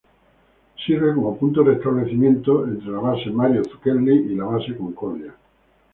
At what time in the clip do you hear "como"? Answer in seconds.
1.13-1.37